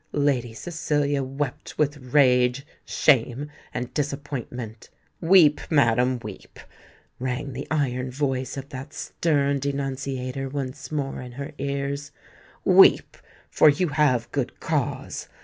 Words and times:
Lady 0.13 0.51
Cecilia 0.51 1.21
wept 1.21 1.77
with 1.77 1.97
rage, 1.97 2.65
shame, 2.85 3.51
and 3.71 3.93
disappointment. 3.93 4.89
"Weep, 5.21 5.61
madam, 5.69 6.17
weep," 6.23 6.59
rang 7.19 7.53
the 7.53 7.67
iron 7.69 8.09
voice 8.09 8.57
of 8.57 8.69
that 8.69 8.93
stern 8.93 9.59
denunciator 9.59 10.49
once 10.49 10.91
more 10.91 11.21
in 11.21 11.33
her 11.33 11.51
ears: 11.59 12.11
"weep—for 12.65 13.69
you 13.69 13.89
have 13.89 14.31
good 14.31 14.59
cause! 14.59 15.27